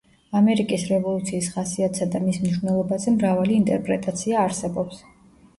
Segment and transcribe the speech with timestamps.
[0.37, 5.07] ამერიკის რევოლუციის ხასიათსა და მის მნიშვნელობაზე მრავალი ინტერპრეტაცია არსებობს.